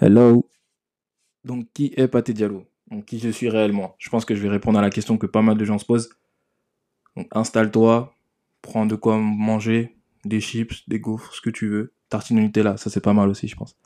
[0.00, 0.48] Hello.
[1.42, 2.64] Donc, qui est Paté Diallo?
[2.88, 3.96] Donc, qui je suis réellement?
[3.98, 5.84] Je pense que je vais répondre à la question que pas mal de gens se
[5.84, 6.10] posent.
[7.16, 8.14] Donc, installe-toi,
[8.62, 11.92] prends de quoi manger, des chips, des gaufres, ce que tu veux.
[12.10, 13.76] Tartine Nutella, ça c'est pas mal aussi, je pense.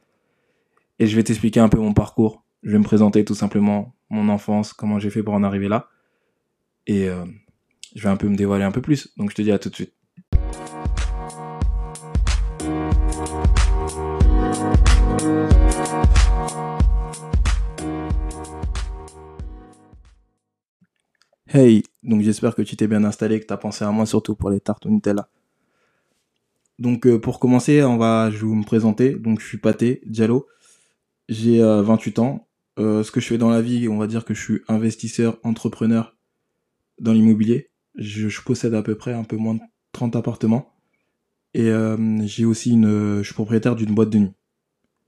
[0.99, 2.45] Et je vais t'expliquer un peu mon parcours.
[2.63, 5.89] Je vais me présenter tout simplement mon enfance, comment j'ai fait pour en arriver là.
[6.87, 7.25] Et euh,
[7.97, 9.17] je vais un peu me dévoiler un peu plus.
[9.17, 9.95] Donc, je te dis à tout de suite.
[21.55, 24.35] Hey, donc j'espère que tu t'es bien installé, que tu as pensé à moi surtout
[24.35, 25.29] pour les tartes au Nutella.
[26.79, 29.15] Donc euh, pour commencer, on va, je vous me présenter.
[29.15, 30.47] Donc je suis Paté Diallo,
[31.29, 32.49] j'ai 28 euh, ans.
[32.79, 35.39] Euh, ce que je fais dans la vie, on va dire que je suis investisseur,
[35.43, 36.17] entrepreneur
[36.99, 37.71] dans l'immobilier.
[37.97, 39.61] Je, je, possède à peu près un peu moins de
[39.93, 40.72] 30 appartements.
[41.55, 41.71] Et
[42.25, 44.33] j'ai aussi une, je suis propriétaire d'une boîte de nuit.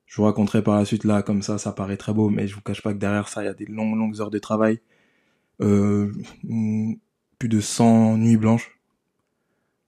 [0.06, 2.54] Je vous raconterai par la suite là, comme ça, ça paraît très beau, mais je
[2.54, 4.80] vous cache pas que derrière ça, il y a des longues, longues heures de travail
[5.60, 6.12] euh,
[7.38, 8.78] plus de 100 nuits blanches,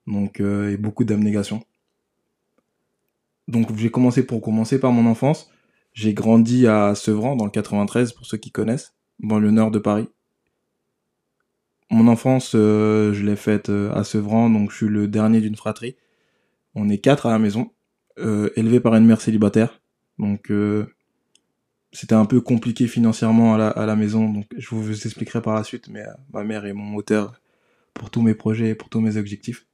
[0.07, 1.65] donc euh, et beaucoup d'abnégation.
[3.49, 5.51] Donc j'ai commencé pour commencer par mon enfance.
[5.93, 9.79] J'ai grandi à Sevran dans le 93 pour ceux qui connaissent, dans le nord de
[9.79, 10.09] Paris.
[11.91, 15.97] Mon enfance, euh, je l'ai faite à Sevran, donc je suis le dernier d'une fratrie.
[16.77, 17.73] On est quatre à la maison,
[18.19, 19.81] élevé par une mère célibataire.
[20.19, 20.51] Donc
[21.97, 25.89] c'était un peu compliqué financièrement à la, maison, donc je vous expliquerai par la suite,
[25.89, 27.41] mais euh, ma mère est mon moteur
[27.95, 29.67] pour tous mes projets, pour tous mes objectifs.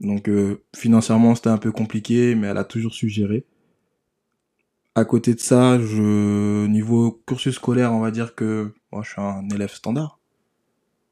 [0.00, 3.44] Donc euh, financièrement c'était un peu compliqué, mais elle a toujours su gérer.
[4.94, 9.20] À côté de ça, je niveau cursus scolaire, on va dire que moi je suis
[9.20, 10.20] un élève standard.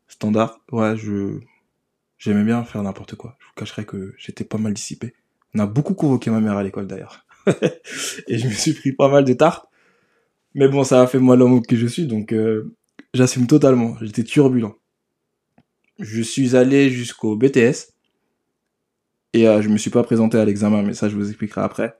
[0.07, 1.41] Standard, ouais, je
[2.19, 3.37] j'aimais bien faire n'importe quoi.
[3.41, 5.15] Je vous cacherai que j'étais pas mal dissipé.
[5.55, 7.25] On a beaucoup convoqué ma mère à l'école d'ailleurs.
[8.29, 9.67] et je me suis pris pas mal de tartes.
[10.55, 12.75] Mais bon, ça a fait moi l'homme que je suis, donc euh,
[13.15, 13.97] j'assume totalement.
[14.01, 14.79] J'étais turbulent.
[15.99, 17.93] Je suis allé jusqu'au BTS.
[19.33, 21.99] Et euh, je me suis pas présenté à l'examen, mais ça je vous expliquerai après.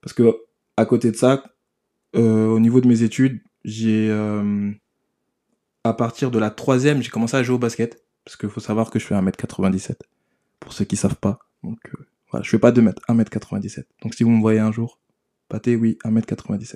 [0.00, 0.38] Parce que
[0.76, 1.44] à côté de ça,
[2.16, 4.10] euh, au niveau de mes études, j'ai
[5.84, 8.02] à partir de la troisième, j'ai commencé à jouer au basket.
[8.28, 10.00] Parce qu'il faut savoir que je fais 1m97.
[10.60, 11.38] Pour ceux qui savent pas.
[11.62, 11.78] Donc
[12.30, 13.84] voilà, je fais pas 2 m 1m97.
[14.02, 15.00] Donc si vous me voyez un jour,
[15.48, 16.74] pâté, oui, 1m97.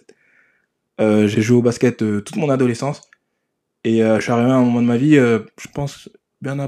[1.02, 3.02] Euh, j'ai joué au basket euh, toute mon adolescence.
[3.84, 6.08] Et euh, je suis arrivé à un moment de ma vie, je pense,
[6.40, 6.58] bien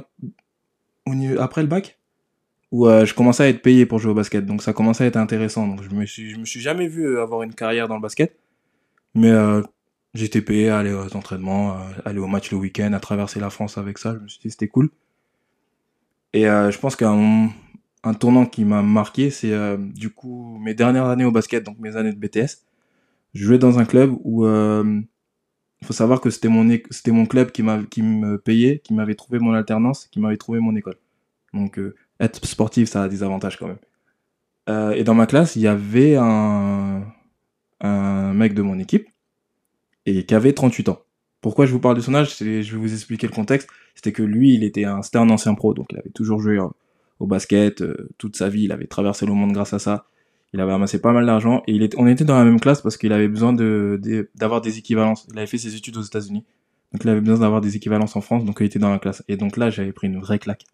[1.39, 1.99] après le bac,
[2.71, 4.45] où je commençais à être payé pour jouer au basket.
[4.45, 5.67] Donc ça commençait à être intéressant.
[5.67, 8.37] Donc je me me suis jamais vu avoir une carrière dans le basket.
[9.15, 9.33] Mais
[10.15, 14.15] à aller aux entraînements, aller au match le week-end, à traverser la France avec ça.
[14.15, 14.91] Je me suis dit c'était cool.
[16.33, 17.51] Et je pense qu'un
[18.07, 21.97] un tournant qui m'a marqué, c'est du coup mes dernières années au basket, donc mes
[21.97, 22.65] années de BTS
[23.35, 25.01] je jouais dans un club où euh,
[25.83, 29.15] il faut savoir que c'était mon c'était mon club qui qui me payait, qui m'avait
[29.15, 30.97] trouvé mon alternance, qui m'avait trouvé mon école.
[31.53, 33.79] Donc euh, être sportif, ça a des avantages quand même.
[34.71, 37.05] Euh, et dans ma classe, il y avait un
[37.81, 39.09] un mec de mon équipe
[40.07, 41.01] et qui avait 38 ans.
[41.41, 42.37] Pourquoi je vous parle de son âge?
[42.39, 43.69] Je vais vous expliquer le contexte.
[43.95, 46.59] C'était que lui, il était un, c'était un ancien pro, donc il avait toujours joué
[47.21, 47.85] au basket
[48.19, 48.65] toute sa vie.
[48.65, 50.07] Il avait traversé le monde grâce à ça
[50.55, 52.81] il avait amassé pas mal d'argent et il était, on était dans la même classe
[52.81, 54.01] parce qu'il avait besoin de,
[54.37, 55.27] d'avoir des équivalences.
[55.33, 56.45] Il avait fait ses études aux États-Unis,
[56.93, 59.25] donc il avait besoin d'avoir des équivalences en France, donc il était dans la classe.
[59.27, 60.65] Et donc là, j'avais pris une vraie claque.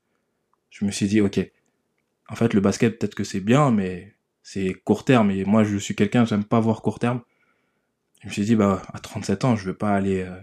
[0.68, 1.40] Je me suis dit, ok,
[2.28, 4.12] en fait, le basket, peut-être que c'est bien, mais
[4.42, 5.30] c'est court terme.
[5.30, 7.22] Et moi, je suis quelqu'un, j'aime pas voir court terme.
[8.20, 10.36] Je me suis dit, bah, à 37 ans, je veux pas aller euh,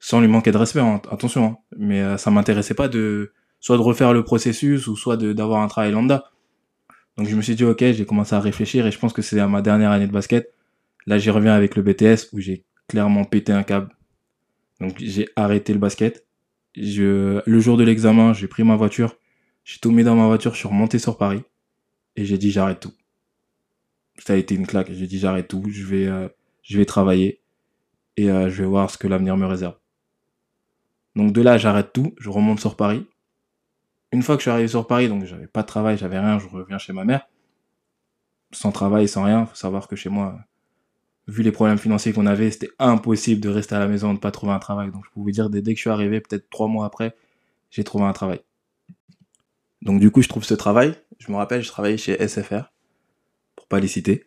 [0.00, 1.44] sans lui manquer de respect, hein, attention.
[1.44, 1.58] Hein.
[1.76, 5.68] mais euh, ça m'intéressait pas de soit de refaire le processus ou soit d'avoir un
[5.68, 6.30] travail lambda.
[7.16, 9.40] Donc je me suis dit, ok, j'ai commencé à réfléchir et je pense que c'est
[9.40, 10.54] à ma dernière année de basket.
[11.06, 13.90] Là, j'y reviens avec le BTS où j'ai clairement pété un câble.
[14.80, 16.24] Donc j'ai arrêté le basket.
[16.76, 19.16] Je, le jour de l'examen, j'ai pris ma voiture,
[19.64, 21.42] j'ai tout mis dans ma voiture, je suis remonté sur Paris
[22.14, 22.92] et j'ai dit j'arrête tout.
[24.18, 24.92] Ça a été une claque.
[24.92, 26.28] J'ai dit j'arrête tout, je vais, euh,
[26.68, 27.40] je vais travailler
[28.16, 29.76] et euh, je vais voir ce que l'avenir me réserve.
[31.16, 33.06] Donc de là, j'arrête tout, je remonte sur Paris
[34.12, 36.38] une fois que je suis arrivé sur Paris, donc j'avais pas de travail, j'avais rien,
[36.38, 37.28] je reviens chez ma mère.
[38.52, 39.44] Sans travail, sans rien.
[39.46, 40.38] Faut savoir que chez moi,
[41.26, 44.30] vu les problèmes financiers qu'on avait, c'était impossible de rester à la maison de pas
[44.30, 44.90] trouver un travail.
[44.90, 47.14] Donc je pouvais dire dès, que je suis arrivé, peut-être trois mois après,
[47.70, 48.40] j'ai trouvé un travail.
[49.82, 50.94] Donc du coup, je trouve ce travail.
[51.18, 52.72] Je me rappelle, je travaillais chez SFR,
[53.56, 54.24] pour pas les citer.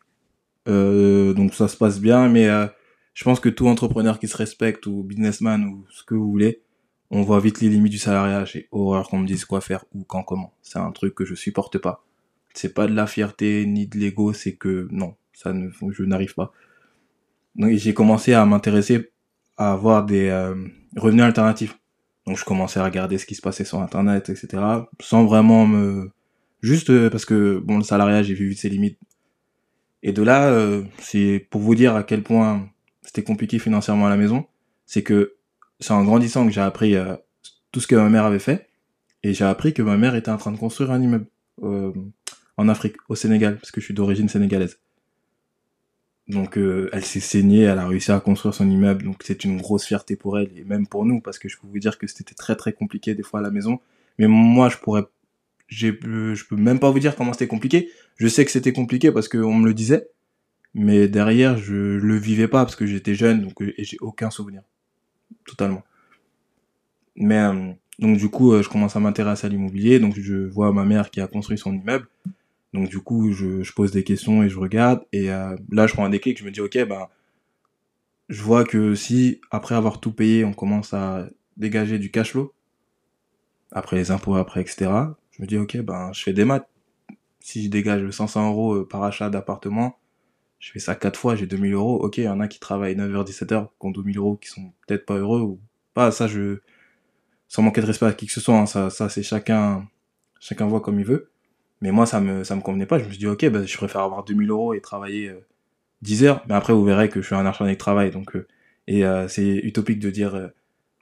[0.68, 2.68] Euh, donc ça se passe bien, mais euh,
[3.14, 6.62] je pense que tout entrepreneur qui se respecte ou businessman ou ce que vous voulez,
[7.10, 8.46] on voit vite les limites du salariat.
[8.46, 10.54] J'ai horreur qu'on me dise quoi faire ou quand comment.
[10.62, 12.06] C'est un truc que je supporte pas.
[12.54, 16.34] C'est pas de la fierté ni de l'ego, c'est que non, ça ne, je n'arrive
[16.34, 16.52] pas.
[17.56, 19.12] Donc j'ai commencé à m'intéresser
[19.58, 20.56] à avoir des euh,
[20.96, 21.78] revenus alternatifs.
[22.26, 24.64] Donc je commençais à regarder ce qui se passait sur internet, etc.
[25.02, 26.12] Sans vraiment me
[26.62, 29.00] juste euh, parce que bon le salariat j'ai vu vite ses limites.
[30.04, 32.70] Et de là euh, c'est pour vous dire à quel point
[33.02, 34.46] c'était compliqué financièrement à la maison,
[34.86, 35.36] c'est que
[35.80, 36.96] c'est en grandissant que j'ai appris
[37.72, 38.70] tout ce que ma mère avait fait
[39.24, 41.26] et j'ai appris que ma mère était en train de construire un immeuble
[42.62, 44.78] en Afrique, au Sénégal, parce que je suis d'origine sénégalaise.
[46.28, 49.60] Donc euh, elle s'est saignée, elle a réussi à construire son immeuble, donc c'est une
[49.60, 52.08] grosse fierté pour elle et même pour nous parce que je peux vous dire que
[52.08, 53.80] c'était très très compliqué des fois à la maison.
[54.18, 55.04] Mais moi je pourrais,
[55.72, 57.90] j'ai, je peux même pas vous dire comment c'était compliqué.
[58.18, 60.08] Je sais que c'était compliqué parce qu'on me le disait,
[60.76, 64.62] mais derrière je le vivais pas parce que j'étais jeune donc et j'ai aucun souvenir,
[65.46, 65.82] totalement.
[67.16, 70.72] Mais euh, donc du coup euh, je commence à m'intéresser à l'immobilier, donc je vois
[70.72, 72.08] ma mère qui a construit son immeuble
[72.74, 75.04] donc du coup, je, je, pose des questions et je regarde.
[75.12, 77.08] Et euh, là, je prends un déclic, je me dis, ok, ben,
[78.30, 81.28] je vois que si, après avoir tout payé, on commence à
[81.58, 82.54] dégager du cash flow,
[83.72, 84.90] après les impôts, après, etc.,
[85.32, 86.68] je me dis, ok, ben, je fais des maths.
[87.40, 89.98] Si je dégage 500 euros euh, par achat d'appartement,
[90.60, 91.98] je fais ça quatre fois, j'ai 2000 euros.
[92.04, 94.72] Ok, il y en a qui travaillent 9h, 17h, qui ont 2000 euros, qui sont
[94.88, 95.60] peut-être pas heureux ou
[95.94, 96.12] pas.
[96.12, 96.60] Ça, je,
[97.48, 99.88] sans manquer de respect à qui que ce soit, hein, ça, ça c'est chacun,
[100.40, 101.32] chacun voit comme il veut.
[101.82, 103.00] Mais moi, ça me, ça me convenait pas.
[103.00, 105.34] Je me suis dit, ok, bah, je préfère avoir 2000 euros et travailler
[106.04, 106.46] 10 euh, heures.
[106.48, 108.12] Mais après, vous verrez que je suis un acharné de travail.
[108.12, 108.48] Donc, euh,
[108.88, 110.52] et euh, c'est utopique de dire,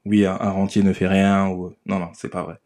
[0.06, 1.50] oui, un, rentier ne fait rien.
[1.50, 1.74] Ou...
[1.86, 2.60] Non, non, c'est pas vrai.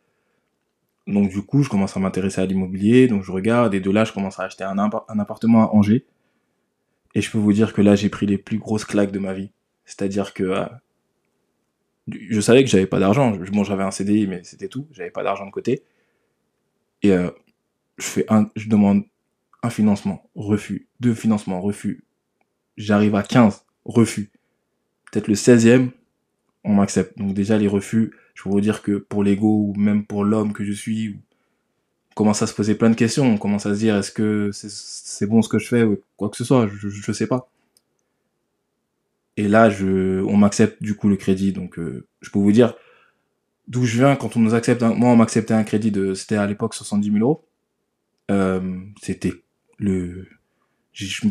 [1.08, 3.08] Donc, du coup, je commence à m'intéresser à l'immobilier.
[3.08, 3.74] Donc, je regarde.
[3.74, 6.06] Et de là, je commence à acheter un, appartement à Angers.
[7.16, 9.34] Et je peux vous dire que là, j'ai pris les plus grosses claques de ma
[9.34, 9.52] vie.
[9.86, 10.66] C'est-à-dire que
[12.08, 13.32] je savais que j'avais pas d'argent.
[13.52, 14.88] Bon, j'avais un CDI, mais c'était tout.
[14.92, 15.84] J'avais pas d'argent de côté.
[17.02, 17.30] Et euh,
[17.98, 19.04] je fais un, je demande
[19.62, 22.04] un financement, refus, deux financements, refus.
[22.78, 24.32] J'arrive à 15, refus.
[25.12, 25.92] Peut-être le 16e,
[26.64, 27.18] on m'accepte.
[27.18, 30.54] Donc déjà les refus, je peux vous dire que pour l'ego ou même pour l'homme
[30.54, 31.20] que je suis,
[32.12, 34.52] on commence à se poser plein de questions, on commence à se dire est-ce que
[34.54, 37.50] c'est bon ce que je fais ou quoi que ce soit, je, je, sais pas.
[39.36, 42.76] Et là, je, on m'accepte du coup le crédit, donc euh, je peux vous dire
[43.68, 44.82] d'où je viens quand on nous accepte.
[44.84, 47.46] moi, on m'acceptait un crédit de, c'était à l'époque 70 000 euros.
[48.32, 49.34] Euh, c'était
[49.78, 50.28] le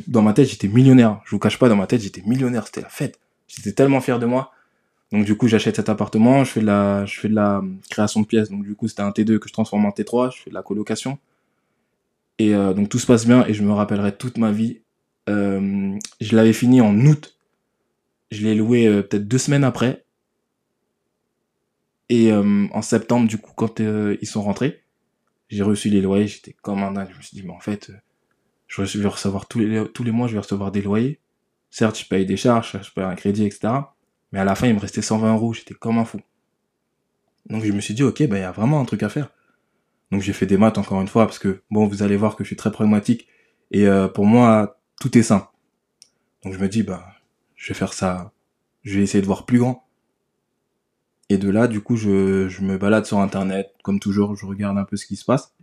[0.09, 2.81] dans ma tête j'étais millionnaire je vous cache pas dans ma tête j'étais millionnaire c'était
[2.81, 4.53] la fête j'étais tellement fier de moi
[5.13, 8.21] donc du coup j'achète cet appartement je fais de la je fais de la création
[8.21, 10.51] de pièces donc du coup c'était un T2 que je transforme en T3 je fais
[10.51, 11.19] de la colocation
[12.39, 14.81] et euh, donc tout se passe bien et je me rappellerai toute ma vie
[15.29, 17.37] euh, je l'avais fini en août
[18.31, 20.05] je l'ai loué euh, peut-être deux semaines après
[22.09, 24.83] et euh, en septembre du coup quand ils sont rentrés
[25.53, 27.11] j'ai reçu les loyers, j'étais comme un dingue.
[27.13, 27.99] Je me suis dit, mais en fait, euh,
[28.69, 31.21] je vais recevoir tous les, tous les mois, je vais recevoir des loyers.
[31.71, 33.75] Certes, je paye des charges, je paye un crédit, etc.
[34.33, 36.21] Mais à la fin, il me restait 120 euros, j'étais comme un fou.
[37.47, 39.31] Donc je me suis dit, ok, bah, il y a vraiment un truc à faire.
[40.11, 42.45] Donc j'ai fait des maths encore une fois, parce que, bon, vous allez voir que
[42.45, 43.29] je suis très pragmatique.
[43.71, 45.49] Et euh, pour moi, tout est simple.
[46.45, 47.07] Donc je me dis, bah,
[47.57, 48.33] je vais faire ça,
[48.83, 49.87] je vais essayer de voir plus grand.
[51.29, 53.73] Et de là, du coup, je, je, me balade sur Internet.
[53.83, 55.55] Comme toujours, je regarde un peu ce qui se passe.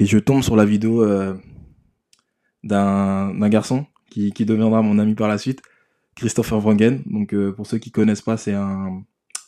[0.00, 1.34] Et je tombe sur la vidéo euh,
[2.62, 5.60] d'un garçon qui, qui, deviendra mon ami par la suite,
[6.16, 7.02] Christopher Wangen.
[7.06, 9.02] Donc, euh, pour ceux qui connaissent pas, c'est un,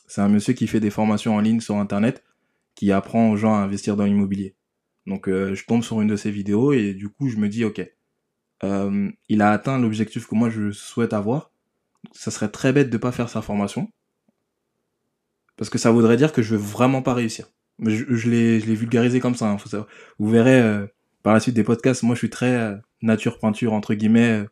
[0.07, 2.23] c'est un monsieur qui fait des formations en ligne sur Internet,
[2.75, 4.55] qui apprend aux gens à investir dans l'immobilier.
[5.05, 7.63] Donc, euh, je tombe sur une de ses vidéos et du coup, je me dis,
[7.63, 7.81] ok,
[8.63, 11.51] euh, il a atteint l'objectif que moi je souhaite avoir.
[12.11, 13.91] Ça serait très bête de pas faire sa formation
[15.57, 17.47] parce que ça voudrait dire que je veux vraiment pas réussir.
[17.79, 19.49] Mais je, je l'ai vulgarisé comme ça.
[19.49, 19.87] Hein, faut savoir.
[20.19, 20.87] Vous verrez euh,
[21.23, 22.03] par la suite des podcasts.
[22.03, 24.45] Moi, je suis très nature peinture entre guillemets,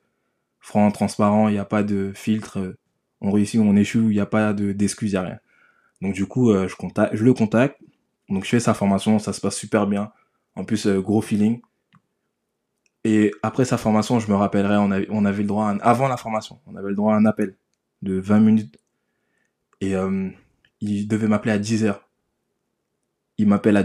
[0.66, 1.48] franc, transparent.
[1.48, 2.76] Il n'y a pas de filtre.
[3.22, 4.10] on réussit ou on échoue.
[4.10, 5.40] Il n'y a pas de d'excuses, il a rien.
[6.02, 7.80] Donc du coup, je contacte, je le contacte.
[8.30, 10.12] Donc je fais sa formation, ça se passe super bien.
[10.56, 11.62] En plus, gros feeling.
[13.04, 14.92] Et après sa formation, je me rappellerai, on
[15.26, 17.56] avait, le droit, avant la formation, on avait le droit à un appel
[18.02, 18.80] de 20 minutes.
[19.82, 19.94] Et
[20.82, 22.00] il devait m'appeler à 10h.
[23.38, 23.84] Il m'appelle à...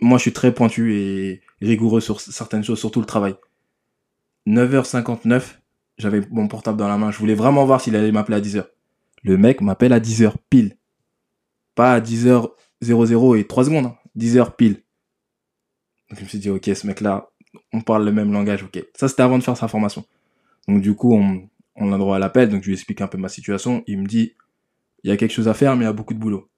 [0.00, 3.34] Moi, je suis très pointu et rigoureux sur certaines choses, surtout le travail.
[4.46, 5.58] 9h59,
[5.98, 7.10] j'avais mon portable dans la main.
[7.10, 8.66] Je voulais vraiment voir s'il allait m'appeler à 10h.
[9.22, 10.76] Le mec m'appelle à 10h pile.
[11.74, 13.92] Pas à 10h00 et 3 secondes.
[14.16, 14.54] 10h hein.
[14.56, 14.82] pile.
[16.10, 17.30] Donc je me suis dit, ok, ce mec-là,
[17.72, 18.84] on parle le même langage, ok.
[18.94, 20.04] Ça, c'était avant de faire sa formation.
[20.68, 23.18] Donc du coup, on, on a droit à l'appel, donc je lui explique un peu
[23.18, 23.82] ma situation.
[23.86, 24.34] Il me dit,
[25.04, 26.50] il y a quelque chose à faire, mais il y a beaucoup de boulot.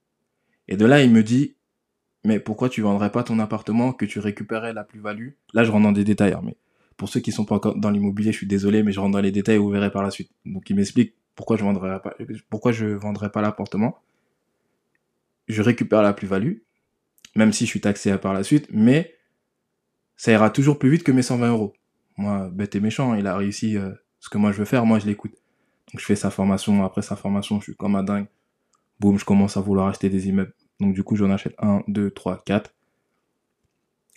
[0.68, 1.56] Et de là, il me dit,
[2.24, 5.30] mais pourquoi tu vendrais pas ton appartement, que tu récupérais la plus-value?
[5.52, 6.56] Là, je rentre dans des détails, hein, mais
[6.96, 9.20] Pour ceux qui sont pas encore dans l'immobilier, je suis désolé, mais je rentre dans
[9.20, 10.30] les détails vous verrez par la suite.
[10.44, 12.14] Donc il m'explique pourquoi je vendrais pas,
[12.50, 13.98] pourquoi je vendrais pas l'appartement.
[15.48, 16.58] Je récupère la plus-value,
[17.34, 19.14] même si je suis taxé par la suite, mais
[20.16, 21.74] ça ira toujours plus vite que mes 120 euros.
[22.16, 24.98] Moi, bête et méchant, il a réussi euh, ce que moi je veux faire, moi
[24.98, 25.32] je l'écoute.
[25.92, 28.26] Donc je fais sa formation, après sa formation, je suis comme un dingue.
[29.00, 30.54] Boum, je commence à vouloir acheter des immeubles.
[30.80, 32.72] Donc du coup, j'en achète 1, 2, 3, 4.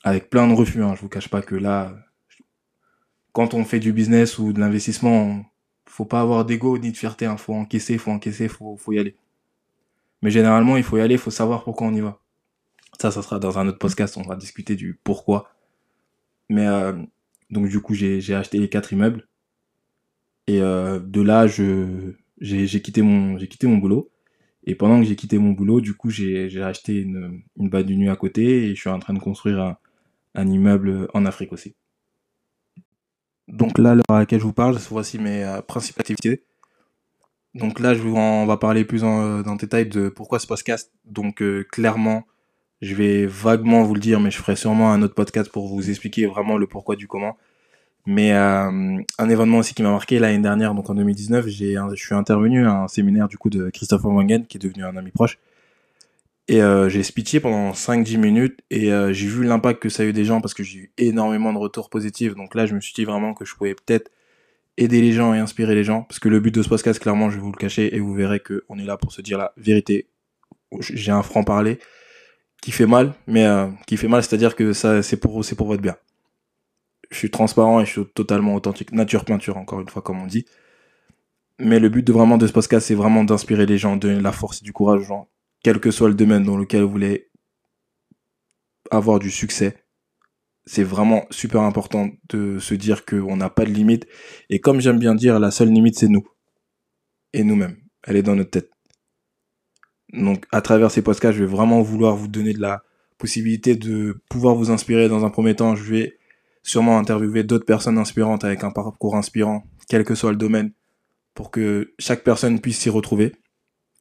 [0.03, 0.93] Avec plein de refus, hein.
[0.95, 1.95] je vous cache pas que là,
[3.33, 5.45] quand on fait du business ou de l'investissement,
[5.85, 7.37] faut pas avoir d'ego ni de fierté, hein.
[7.37, 9.15] faut encaisser, faut encaisser, faut, faut y aller.
[10.21, 12.19] Mais généralement, il faut y aller, il faut savoir pourquoi on y va.
[12.99, 15.51] Ça, ça sera dans un autre podcast, on va discuter du pourquoi.
[16.49, 16.93] Mais euh,
[17.51, 19.27] donc du coup, j'ai acheté les quatre immeubles.
[20.47, 24.09] Et euh, de là, j'ai quitté mon quitté mon boulot.
[24.65, 27.93] Et pendant que j'ai quitté mon boulot, du coup, j'ai acheté une, une base de
[27.93, 29.77] nuit à côté et je suis en train de construire un,
[30.35, 31.75] un immeuble en Afrique aussi.
[33.47, 36.43] Donc là, à laquelle je vous parle, voici mes euh, principales activités.
[37.53, 40.91] Donc là, je vous, on va parler plus en, dans détail de pourquoi ce podcast.
[41.05, 42.23] Donc clairement,
[42.81, 45.89] je vais vaguement vous le dire, mais je ferai sûrement un autre podcast pour vous
[45.89, 47.37] expliquer vraiment le pourquoi du comment.
[48.05, 52.01] Mais euh, un événement aussi qui m'a marqué l'année dernière, donc en 2019, j'ai, je
[52.01, 55.11] suis intervenu à un séminaire du coup de Christopher Wangen, qui est devenu un ami
[55.11, 55.37] proche.
[56.49, 60.05] Et euh, j'ai speeché pendant 5-10 minutes et euh, j'ai vu l'impact que ça a
[60.05, 62.35] eu des gens parce que j'ai eu énormément de retours positifs.
[62.35, 64.09] Donc là, je me suis dit vraiment que je pouvais peut-être
[64.77, 66.03] aider les gens et inspirer les gens.
[66.03, 68.13] Parce que le but de ce podcast, clairement, je vais vous le cacher et vous
[68.13, 70.07] verrez qu'on est là pour se dire la vérité.
[70.79, 71.79] J'ai un franc-parler
[72.61, 75.67] qui fait mal, mais euh, qui fait mal, c'est-à-dire que ça, c'est pour, c'est pour
[75.67, 75.97] votre bien.
[77.11, 78.91] Je suis transparent et je suis totalement authentique.
[78.93, 80.45] Nature peinture, encore une fois, comme on dit.
[81.59, 84.21] Mais le but de vraiment de ce podcast, c'est vraiment d'inspirer les gens, de donner
[84.21, 85.29] la force et du courage aux gens,
[85.67, 87.29] quel que soit le domaine dans lequel vous voulez
[88.89, 89.83] avoir du succès.
[90.65, 94.07] C'est vraiment super important de se dire qu'on n'a pas de limite.
[94.49, 96.25] Et comme j'aime bien dire, la seule limite, c'est nous.
[97.33, 97.75] Et nous-mêmes.
[98.03, 98.69] Elle est dans notre tête.
[100.13, 102.81] Donc, à travers ces podcasts, je vais vraiment vouloir vous donner de la
[103.17, 105.75] possibilité de pouvoir vous inspirer dans un premier temps.
[105.75, 106.17] Je vais
[106.63, 110.71] sûrement interviewer d'autres personnes inspirantes avec un parcours inspirant, quel que soit le domaine,
[111.33, 113.33] pour que chaque personne puisse s'y retrouver.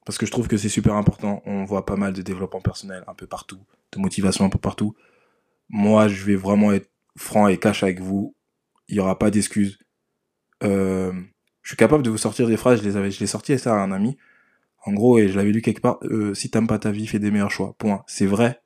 [0.07, 1.43] Parce que je trouve que c'est super important.
[1.45, 3.59] On voit pas mal de développement personnel un peu partout,
[3.93, 4.95] de motivation un peu partout.
[5.69, 8.35] Moi, je vais vraiment être franc et cash avec vous.
[8.89, 9.79] Il n'y aura pas d'excuses.
[10.63, 11.13] Euh,
[11.63, 12.83] je suis capable de vous sortir des phrases.
[12.83, 14.17] Je les avais, je les sorti ça à un ami.
[14.85, 17.19] En gros, et je l'avais lu quelque part, euh, si t'aimes pas ta vie, fais
[17.19, 17.75] des meilleurs choix.
[17.77, 18.05] Point.
[18.07, 18.61] C'est vrai.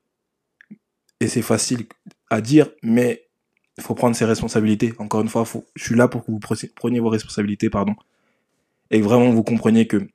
[1.21, 1.87] Et c'est facile
[2.29, 3.31] à dire, mais
[3.79, 4.93] il faut prendre ses responsabilités.
[4.99, 6.41] Encore une fois, faut, je suis là pour que vous
[6.77, 7.97] preniez vos responsabilités, pardon.
[8.91, 10.07] Et vraiment vous compreniez que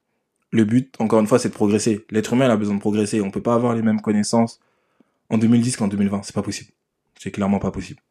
[0.52, 2.06] le but, encore une fois, c'est de progresser.
[2.12, 3.22] L'être humain a besoin de progresser.
[3.22, 4.60] On peut pas avoir les mêmes connaissances
[5.30, 6.24] en 2010 qu'en 2020.
[6.24, 6.72] C'est pas possible.
[7.20, 8.02] C'est clairement pas possible.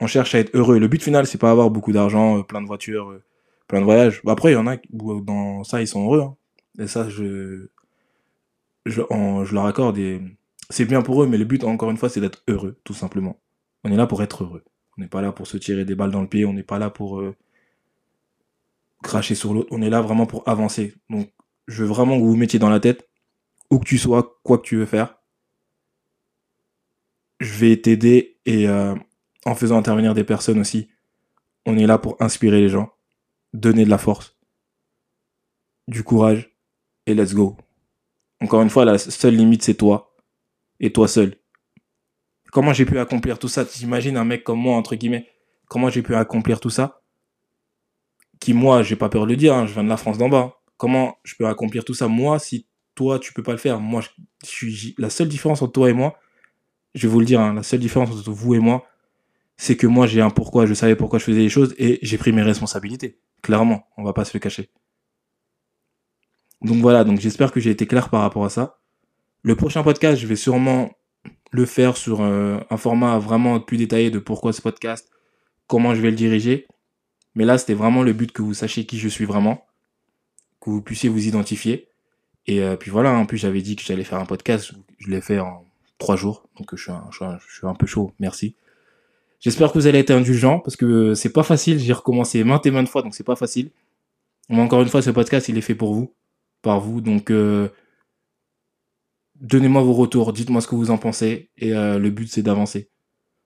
[0.00, 0.78] On cherche à être heureux.
[0.78, 3.22] Le but final, c'est pas avoir beaucoup d'argent, euh, plein de voitures, euh,
[3.66, 4.20] plein de voyages.
[4.24, 6.22] Bah, après, il y en a où dans ça, ils sont heureux.
[6.22, 6.36] Hein.
[6.78, 7.68] Et ça, je,
[8.86, 9.00] je,
[9.54, 9.98] leur accorde.
[10.70, 13.38] C'est bien pour eux, mais le but, encore une fois, c'est d'être heureux, tout simplement.
[13.84, 14.64] On est là pour être heureux.
[14.96, 16.44] On n'est pas là pour se tirer des balles dans le pied.
[16.44, 17.34] On n'est pas là pour euh,
[19.02, 19.68] cracher sur l'autre.
[19.70, 20.94] On est là vraiment pour avancer.
[21.10, 21.30] Donc,
[21.66, 23.08] je veux vraiment que vous vous mettiez dans la tête,
[23.70, 25.18] où que tu sois, quoi que tu veux faire.
[27.40, 28.94] Je vais t'aider et euh,
[29.44, 30.88] en faisant intervenir des personnes aussi,
[31.66, 32.90] on est là pour inspirer les gens
[33.52, 34.38] donner de la force,
[35.86, 36.54] du courage,
[37.06, 37.56] et let's go.
[38.40, 40.14] Encore une fois, la seule limite, c'est toi,
[40.80, 41.36] et toi seul.
[42.52, 43.64] Comment j'ai pu accomplir tout ça?
[43.64, 45.28] T'imagines un mec comme moi, entre guillemets,
[45.66, 46.97] comment j'ai pu accomplir tout ça?
[48.40, 50.28] Qui, moi, j'ai pas peur de le dire, hein, je viens de la France d'en
[50.28, 50.60] bas.
[50.76, 54.00] Comment je peux accomplir tout ça Moi, si toi, tu peux pas le faire, moi,
[54.00, 54.08] je,
[54.48, 56.18] suis la seule différence entre toi et moi,
[56.94, 58.86] je vais vous le dire, hein, la seule différence entre vous et moi,
[59.56, 62.18] c'est que moi, j'ai un pourquoi, je savais pourquoi je faisais les choses, et j'ai
[62.18, 63.18] pris mes responsabilités.
[63.42, 64.70] Clairement, on va pas se le cacher.
[66.62, 68.78] Donc voilà, donc j'espère que j'ai été clair par rapport à ça.
[69.42, 70.90] Le prochain podcast, je vais sûrement
[71.50, 75.08] le faire sur euh, un format vraiment plus détaillé de pourquoi ce podcast,
[75.66, 76.66] comment je vais le diriger.
[77.34, 79.66] Mais là, c'était vraiment le but que vous sachiez qui je suis vraiment,
[80.60, 81.88] que vous puissiez vous identifier.
[82.46, 85.20] Et euh, puis voilà, en plus j'avais dit que j'allais faire un podcast, je l'ai
[85.20, 85.64] fait en
[85.98, 88.54] trois jours, donc je suis, un, je suis un peu chaud, merci.
[89.40, 91.78] J'espère que vous allez être indulgents parce que c'est pas facile.
[91.78, 93.70] J'ai recommencé maintes et maintes fois, donc c'est pas facile.
[94.48, 96.14] Mais encore une fois, ce podcast, il est fait pour vous,
[96.62, 97.00] par vous.
[97.00, 97.68] Donc, euh,
[99.36, 101.50] donnez-moi vos retours, dites-moi ce que vous en pensez.
[101.58, 102.90] Et euh, le but, c'est d'avancer.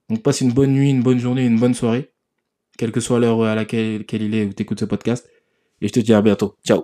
[0.09, 2.12] Donc, passe une bonne nuit, une bonne journée, une bonne soirée,
[2.79, 5.29] quelle que soit l'heure à laquelle il est où tu écoutes ce podcast.
[5.81, 6.57] Et je te dis à bientôt.
[6.64, 6.83] Ciao